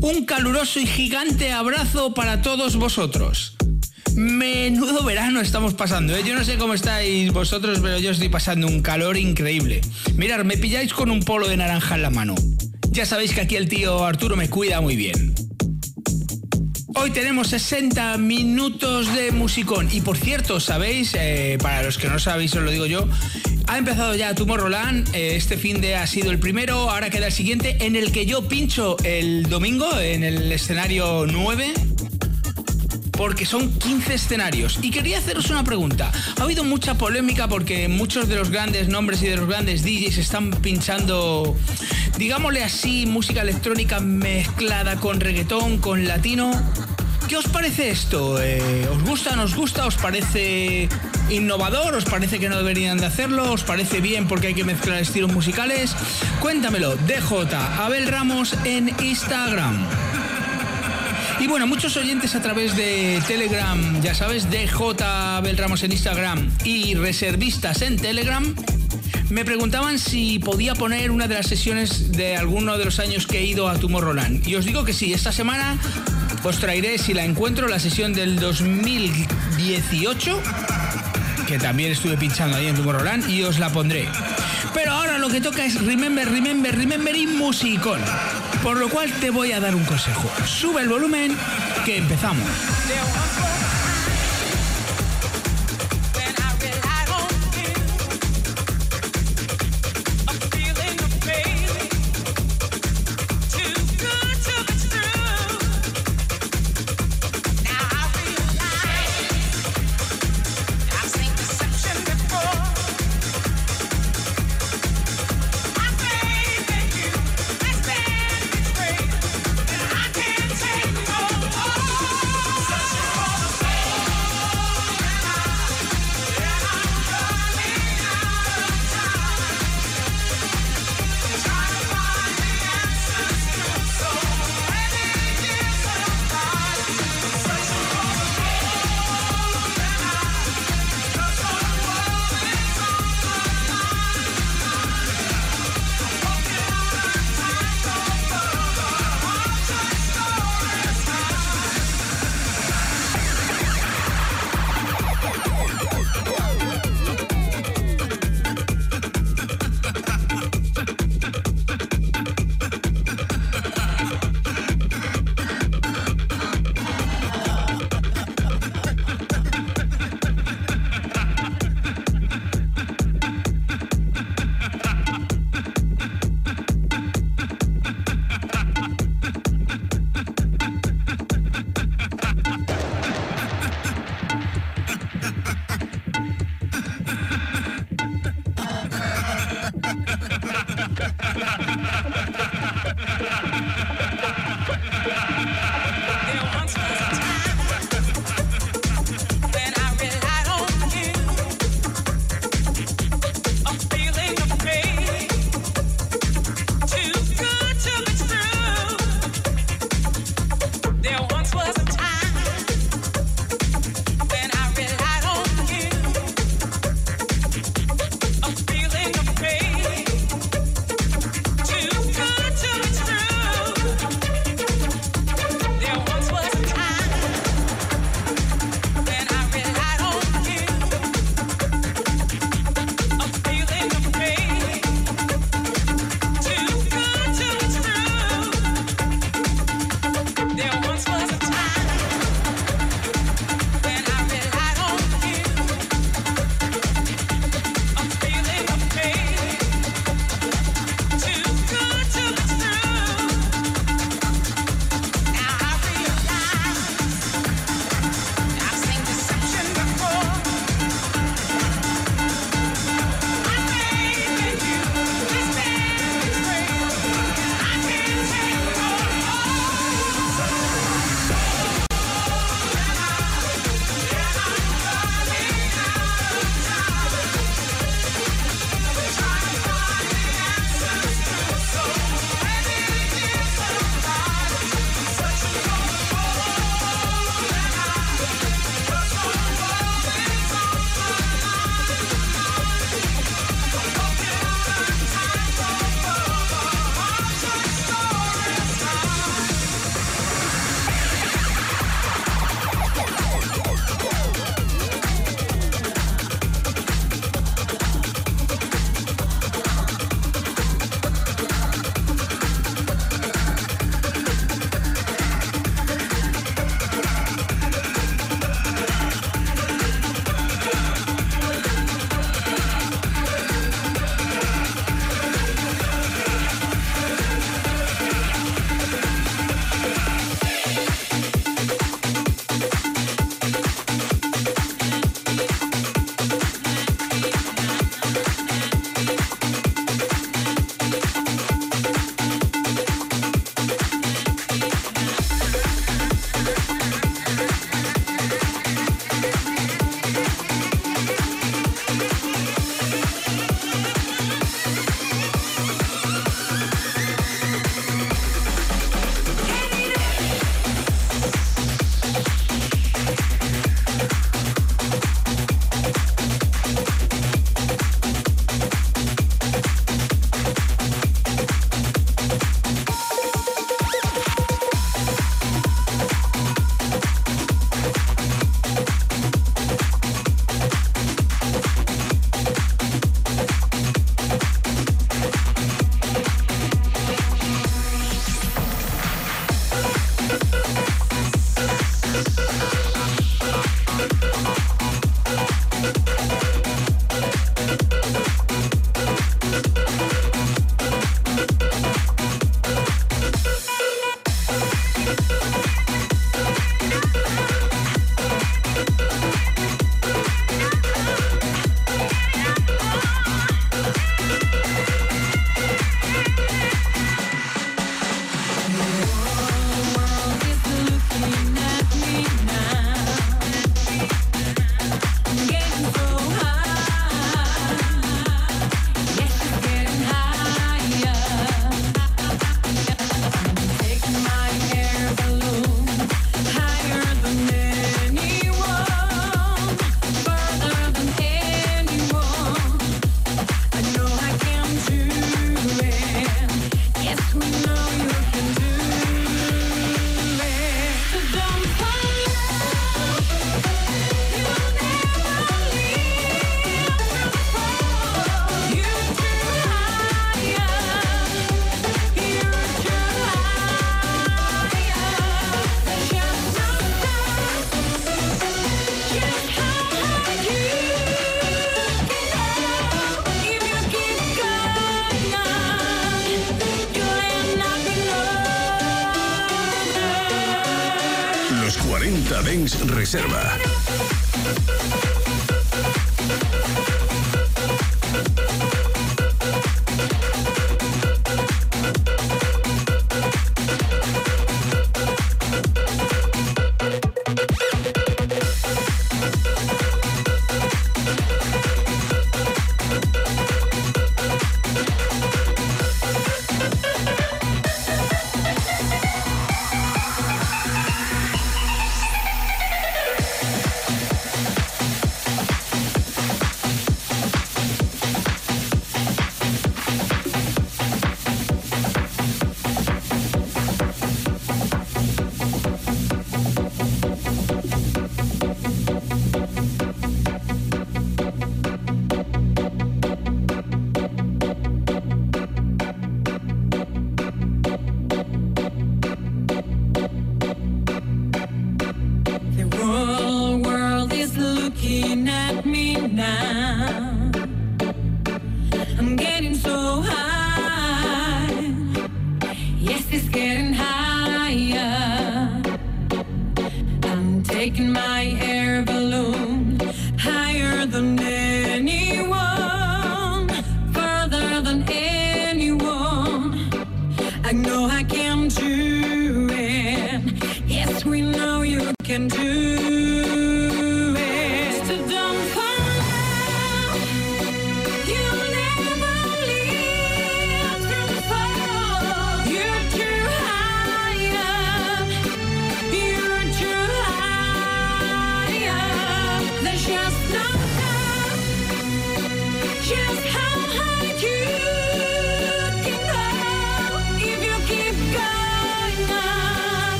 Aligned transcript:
Un 0.00 0.24
caluroso 0.26 0.78
y 0.78 0.86
gigante 0.86 1.52
abrazo 1.52 2.14
para 2.14 2.40
todos 2.40 2.76
vosotros. 2.76 3.56
Menudo 4.14 5.02
verano 5.02 5.40
estamos 5.40 5.74
pasando, 5.74 6.14
¿eh? 6.16 6.22
Yo 6.24 6.34
no 6.34 6.44
sé 6.44 6.56
cómo 6.56 6.74
estáis 6.74 7.32
vosotros, 7.32 7.80
pero 7.82 7.98
yo 7.98 8.12
estoy 8.12 8.28
pasando 8.28 8.68
un 8.68 8.80
calor 8.80 9.16
increíble. 9.16 9.80
Mirad, 10.14 10.44
me 10.44 10.56
pilláis 10.56 10.94
con 10.94 11.10
un 11.10 11.20
polo 11.24 11.48
de 11.48 11.56
naranja 11.56 11.96
en 11.96 12.02
la 12.02 12.10
mano. 12.10 12.36
Ya 12.90 13.06
sabéis 13.06 13.34
que 13.34 13.40
aquí 13.40 13.56
el 13.56 13.68
tío 13.68 14.04
Arturo 14.04 14.36
me 14.36 14.48
cuida 14.48 14.80
muy 14.80 14.94
bien. 14.94 15.34
Hoy 16.94 17.10
tenemos 17.10 17.48
60 17.48 18.18
minutos 18.18 19.14
de 19.14 19.32
musicón. 19.32 19.88
Y 19.92 20.00
por 20.00 20.16
cierto, 20.16 20.60
¿sabéis? 20.60 21.14
Eh, 21.18 21.58
para 21.60 21.82
los 21.82 21.98
que 21.98 22.08
no 22.08 22.18
sabéis, 22.18 22.54
os 22.54 22.62
lo 22.62 22.70
digo 22.70 22.86
yo. 22.86 23.08
Ha 23.68 23.76
empezado 23.76 24.14
ya 24.14 24.34
Tomorrowland. 24.34 25.14
Eh, 25.14 25.36
este 25.36 25.58
fin 25.58 25.80
de 25.80 25.94
ha 25.94 26.06
sido 26.06 26.30
el 26.30 26.38
primero. 26.38 26.90
Ahora 26.90 27.10
queda 27.10 27.26
el 27.26 27.32
siguiente, 27.32 27.76
en 27.84 27.96
el 27.96 28.12
que 28.12 28.24
yo 28.24 28.48
pincho 28.48 28.96
el 29.04 29.42
domingo 29.44 29.86
en 30.00 30.24
el 30.24 30.50
escenario 30.50 31.26
9 31.26 31.74
porque 33.12 33.44
son 33.44 33.70
15 33.78 34.14
escenarios. 34.14 34.78
Y 34.80 34.90
quería 34.90 35.18
haceros 35.18 35.50
una 35.50 35.64
pregunta. 35.64 36.12
Ha 36.38 36.42
habido 36.44 36.62
mucha 36.64 36.94
polémica 36.94 37.48
porque 37.48 37.88
muchos 37.88 38.28
de 38.28 38.36
los 38.36 38.50
grandes 38.50 38.88
nombres 38.88 39.22
y 39.22 39.26
de 39.26 39.36
los 39.36 39.48
grandes 39.48 39.82
DJs 39.82 40.18
están 40.18 40.52
pinchando, 40.52 41.56
digámosle 42.16 42.62
así, 42.62 43.06
música 43.06 43.42
electrónica 43.42 43.98
mezclada 43.98 44.96
con 44.96 45.18
reggaetón, 45.20 45.78
con 45.78 46.06
latino. 46.06 46.52
¿Qué 47.28 47.36
os 47.36 47.46
parece 47.46 47.90
esto? 47.90 48.42
Eh, 48.42 48.88
¿Os 48.90 49.02
gusta, 49.02 49.36
no 49.36 49.42
os 49.42 49.54
gusta? 49.54 49.84
¿Os 49.84 49.96
parece 49.96 50.88
innovador? 51.28 51.94
¿Os 51.94 52.06
parece 52.06 52.38
que 52.38 52.48
no 52.48 52.56
deberían 52.56 52.96
de 52.96 53.04
hacerlo? 53.04 53.52
¿Os 53.52 53.64
parece 53.64 54.00
bien 54.00 54.26
porque 54.26 54.46
hay 54.46 54.54
que 54.54 54.64
mezclar 54.64 54.98
estilos 54.98 55.30
musicales? 55.30 55.94
Cuéntamelo, 56.40 56.96
DJ 56.96 57.54
Abel 57.78 58.08
Ramos 58.08 58.54
en 58.64 58.94
Instagram. 59.02 59.86
Y 61.38 61.46
bueno, 61.46 61.66
muchos 61.66 61.98
oyentes 61.98 62.34
a 62.34 62.40
través 62.40 62.74
de 62.76 63.22
Telegram, 63.28 64.00
ya 64.00 64.14
sabes, 64.14 64.50
DJ 64.50 65.04
Abel 65.04 65.58
Ramos 65.58 65.82
en 65.82 65.92
Instagram 65.92 66.50
y 66.64 66.94
reservistas 66.94 67.82
en 67.82 67.98
Telegram, 67.98 68.54
me 69.30 69.44
preguntaban 69.44 69.98
si 69.98 70.38
podía 70.38 70.74
poner 70.74 71.10
una 71.10 71.28
de 71.28 71.34
las 71.34 71.46
sesiones 71.46 72.12
de 72.12 72.36
alguno 72.36 72.78
de 72.78 72.86
los 72.86 72.98
años 72.98 73.26
que 73.26 73.38
he 73.38 73.44
ido 73.44 73.68
a 73.68 73.78
Tomorrowland. 73.78 74.46
Y 74.46 74.56
os 74.56 74.64
digo 74.64 74.84
que 74.84 74.92
sí, 74.92 75.12
esta 75.12 75.32
semana 75.32 75.78
os 76.42 76.58
traeré, 76.58 76.98
si 76.98 77.14
la 77.14 77.24
encuentro, 77.24 77.68
la 77.68 77.78
sesión 77.78 78.14
del 78.14 78.38
2018, 78.38 80.40
que 81.46 81.58
también 81.58 81.92
estuve 81.92 82.16
pinchando 82.16 82.56
ahí 82.56 82.66
en 82.66 82.76
Tomorrowland, 82.76 83.28
y 83.28 83.42
os 83.42 83.58
la 83.58 83.70
pondré. 83.70 84.08
Pero 84.72 84.92
ahora 84.92 85.18
lo 85.18 85.28
que 85.28 85.40
toca 85.40 85.64
es 85.64 85.80
Remember, 85.82 86.30
Remember, 86.30 86.76
Remember 86.76 87.16
y 87.16 87.26
Musicón. 87.26 88.00
Por 88.62 88.78
lo 88.78 88.88
cual 88.88 89.10
te 89.20 89.30
voy 89.30 89.52
a 89.52 89.60
dar 89.60 89.74
un 89.74 89.84
consejo. 89.84 90.30
Sube 90.46 90.82
el 90.82 90.88
volumen, 90.88 91.36
que 91.84 91.98
empezamos. 91.98 92.48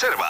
Reserva. 0.00 0.29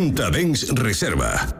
40 0.00 0.30
Dens 0.30 0.70
Reserva. 0.72 1.59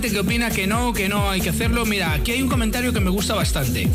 Que 0.00 0.18
opina 0.20 0.50
que 0.50 0.66
no, 0.66 0.92
que 0.92 1.08
no 1.08 1.30
hay 1.30 1.40
que 1.40 1.48
hacerlo. 1.48 1.86
Mira, 1.86 2.12
aquí 2.12 2.32
hay 2.32 2.42
un 2.42 2.50
comentario 2.50 2.92
que 2.92 3.00
me 3.00 3.08
gusta 3.08 3.34
bastante. 3.34 3.88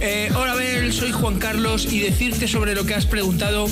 Eh, 0.00 0.30
hola, 0.34 0.54
Bel, 0.54 0.92
soy 0.94 1.12
Juan 1.12 1.38
Carlos 1.38 1.92
y 1.92 2.00
decirte 2.00 2.48
sobre 2.48 2.74
lo 2.74 2.86
que 2.86 2.94
has 2.94 3.04
preguntado 3.04 3.66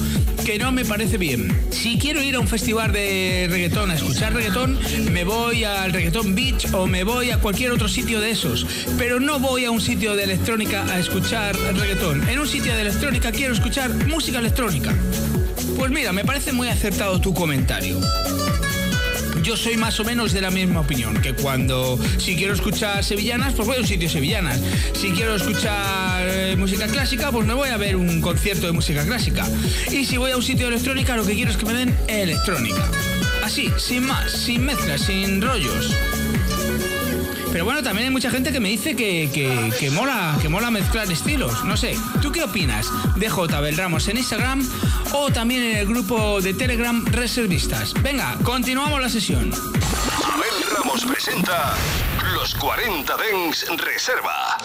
que 0.45 0.59
no 0.59 0.73
me 0.73 0.85
parece 0.85 1.17
bien. 1.17 1.59
Si 1.71 1.99
quiero 1.99 2.23
ir 2.23 2.35
a 2.35 2.41
un 2.41 2.49
festival 2.49 2.93
de 2.93 3.47
reggaetón 3.51 3.91
a 3.91 3.95
escuchar 3.95 4.35
reggaetón, 4.35 4.79
me 5.11 5.25
voy 5.25 5.65
al 5.65 5.93
Reggaetón 5.93 6.35
Beach 6.35 6.67
o 6.75 6.87
me 6.87 7.03
voy 7.03 7.31
a 7.31 7.39
cualquier 7.39 7.73
otro 7.73 7.89
sitio 7.89 8.21
de 8.21 8.31
esos. 8.31 8.67
Pero 8.99 9.19
no 9.19 9.41
voy 9.41 9.65
a 9.65 9.71
un 9.71 9.81
sitio 9.81 10.15
de 10.17 10.25
electrónica 10.25 10.85
a 10.85 10.99
escuchar 10.99 11.57
reggaetón. 11.57 12.29
En 12.29 12.39
un 12.41 12.47
sitio 12.47 12.75
de 12.75 12.83
electrónica 12.83 13.33
quiero 13.33 13.55
escuchar 13.55 13.91
música 14.07 14.39
electrónica. 14.39 14.95
Pues 15.79 15.91
mira, 15.91 16.13
me 16.13 16.27
parece 16.27 16.53
muy 16.53 16.69
acertado 16.69 17.21
tu 17.21 17.33
comentario 17.33 17.99
yo 19.51 19.57
soy 19.57 19.77
más 19.77 19.99
o 19.99 20.05
menos 20.05 20.33
de 20.33 20.41
la 20.41 20.53
misma 20.53 20.79
opinión, 20.79 21.21
que 21.21 21.33
cuando 21.33 21.99
si 22.19 22.37
quiero 22.37 22.55
escuchar 22.55 23.03
sevillanas, 23.03 23.53
pues 23.55 23.67
voy 23.67 23.79
a 23.79 23.81
un 23.81 23.87
sitio 23.87 24.09
sevillanas. 24.09 24.61
Si 24.93 25.11
quiero 25.11 25.35
escuchar 25.35 26.25
eh, 26.29 26.55
música 26.57 26.87
clásica, 26.87 27.33
pues 27.33 27.45
me 27.45 27.55
voy 27.55 27.71
a 27.71 27.77
ver 27.77 27.97
un 27.97 28.21
concierto 28.21 28.67
de 28.67 28.73
música 28.73 29.05
clásica. 29.05 29.45
Y 29.91 30.05
si 30.05 30.19
voy 30.19 30.31
a 30.31 30.37
un 30.37 30.43
sitio 30.45 30.69
electrónica, 30.69 31.17
lo 31.17 31.27
que 31.27 31.35
quiero 31.35 31.51
es 31.51 31.57
que 31.57 31.67
me 31.67 31.73
den 31.73 31.99
electrónica. 32.07 32.89
Así, 33.43 33.69
sin 33.77 34.07
más, 34.07 34.31
sin 34.31 34.65
mezclas, 34.65 35.01
sin 35.01 35.43
rollos. 35.43 35.97
Pero 37.53 37.65
bueno, 37.65 37.83
también 37.83 38.07
hay 38.07 38.13
mucha 38.13 38.31
gente 38.31 38.53
que 38.53 38.61
me 38.61 38.69
dice 38.69 38.95
que, 38.95 39.29
que, 39.79 39.91
mola, 39.91 40.39
que 40.41 40.49
mola 40.49 40.71
mezclar 40.71 41.11
estilos. 41.11 41.65
No 41.65 41.77
sé, 41.77 41.97
¿tú 42.23 42.31
qué 42.31 42.45
opinas 42.45 42.87
de 43.17 43.29
J. 43.29 43.61
Ramos 43.77 44.09
en 44.09 44.19
Instagram 44.19 44.69
o 45.13 45.31
también 45.31 45.63
en 45.63 45.77
el 45.79 45.87
grupo 45.87 46.41
de 46.41 46.55
Telegram 46.55 47.05
Reservistas? 47.07 47.93
Venga, 48.03 48.37
continuamos 48.45 49.01
la 49.01 49.09
sesión. 49.09 49.53
Abel 49.53 50.77
Ramos 50.77 51.05
presenta 51.05 51.75
Los 52.35 52.55
40 52.55 53.17
Dens 53.17 53.67
Reserva. 53.79 54.57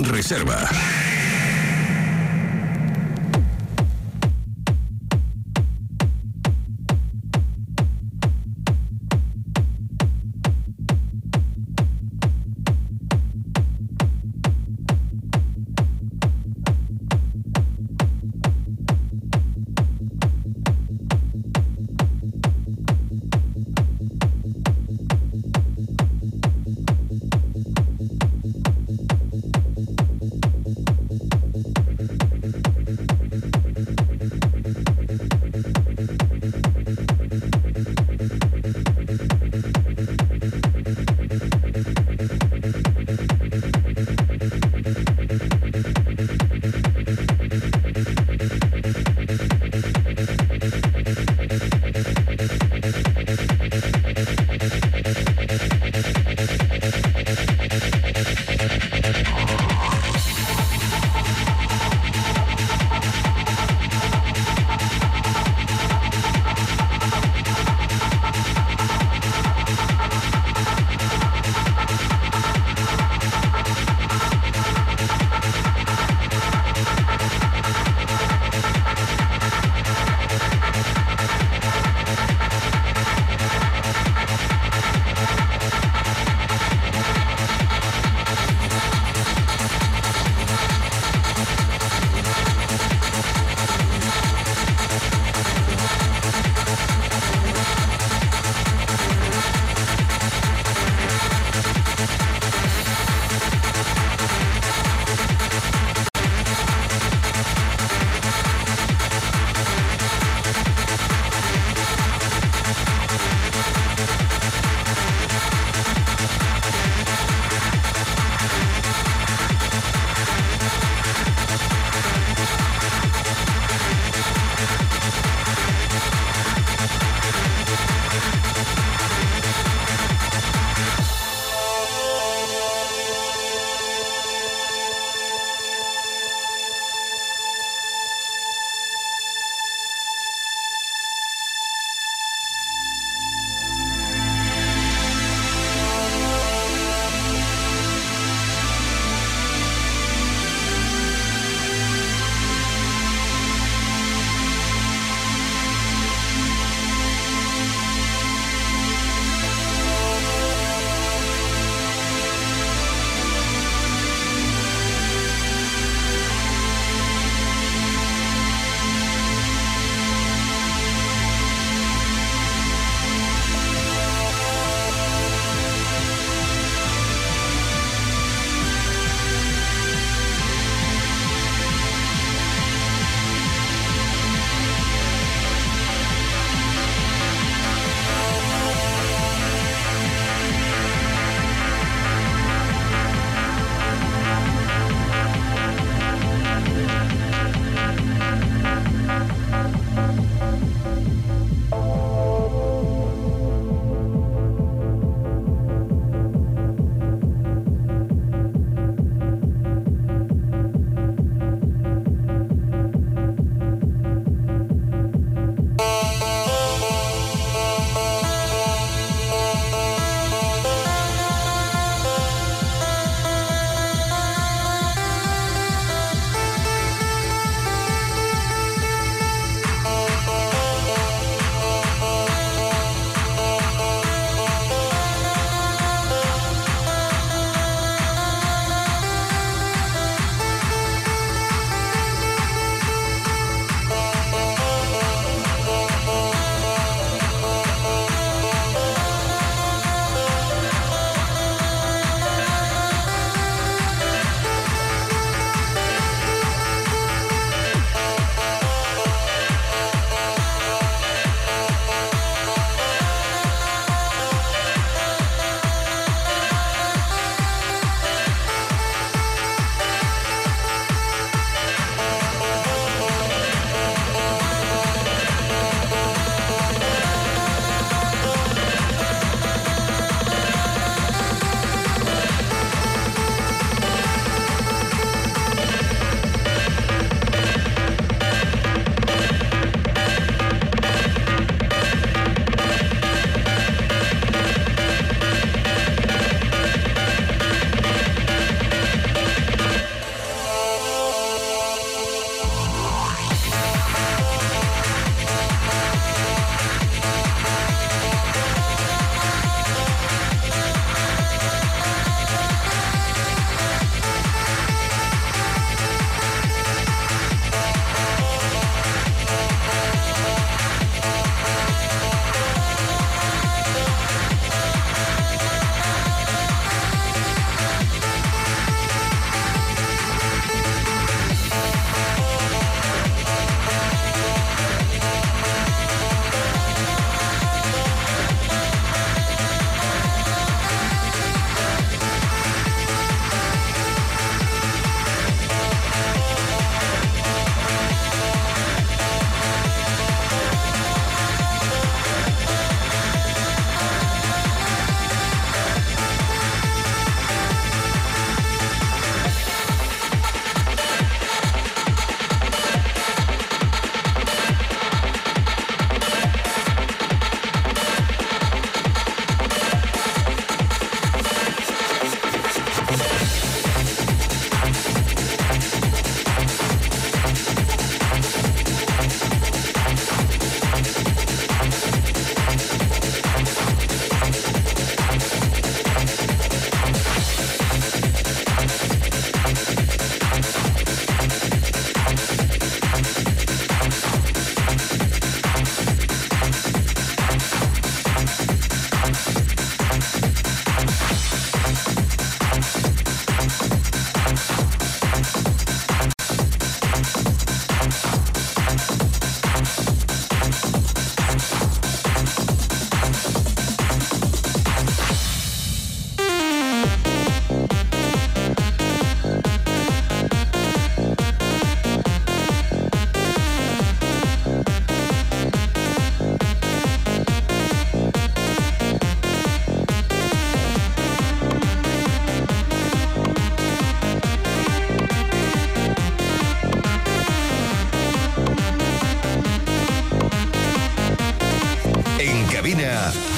Reserva. 0.00 1.09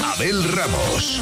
Abel 0.03 0.43
Ramos. 0.43 1.21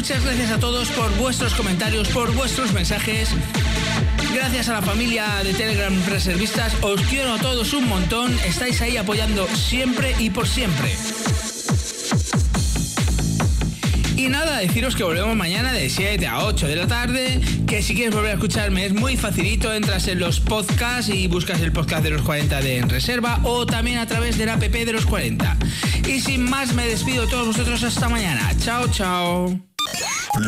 Muchas 0.00 0.24
gracias 0.24 0.50
a 0.52 0.58
todos 0.58 0.88
por 0.92 1.14
vuestros 1.18 1.52
comentarios, 1.52 2.08
por 2.08 2.34
vuestros 2.34 2.72
mensajes. 2.72 3.28
Gracias 4.34 4.70
a 4.70 4.72
la 4.72 4.80
familia 4.80 5.26
de 5.44 5.52
Telegram 5.52 5.92
Reservistas, 6.06 6.74
os 6.80 7.02
quiero 7.02 7.34
a 7.34 7.38
todos 7.38 7.74
un 7.74 7.86
montón. 7.86 8.34
Estáis 8.46 8.80
ahí 8.80 8.96
apoyando 8.96 9.46
siempre 9.48 10.14
y 10.18 10.30
por 10.30 10.48
siempre. 10.48 10.96
Y 14.16 14.30
nada, 14.30 14.56
deciros 14.56 14.96
que 14.96 15.04
volvemos 15.04 15.36
mañana 15.36 15.70
de 15.70 15.90
7 15.90 16.26
a 16.26 16.46
8 16.46 16.66
de 16.66 16.76
la 16.76 16.86
tarde, 16.86 17.38
que 17.66 17.82
si 17.82 17.94
quieres 17.94 18.14
volver 18.14 18.30
a 18.30 18.34
escucharme 18.34 18.86
es 18.86 18.94
muy 18.94 19.18
facilito, 19.18 19.70
entras 19.70 20.08
en 20.08 20.18
los 20.18 20.40
podcasts 20.40 21.12
y 21.12 21.26
buscas 21.26 21.60
el 21.60 21.72
podcast 21.72 22.02
de 22.04 22.10
los 22.10 22.22
40 22.22 22.62
de 22.62 22.78
En 22.78 22.88
Reserva 22.88 23.40
o 23.42 23.66
también 23.66 23.98
a 23.98 24.06
través 24.06 24.38
del 24.38 24.48
app 24.48 24.62
de 24.62 24.92
los 24.94 25.04
40. 25.04 25.58
Y 26.08 26.20
sin 26.20 26.48
más 26.48 26.72
me 26.72 26.86
despido 26.86 27.26
de 27.26 27.30
todos 27.30 27.48
vosotros 27.48 27.82
hasta 27.82 28.08
mañana. 28.08 28.50
Chao, 28.58 28.88
chao. 28.88 29.69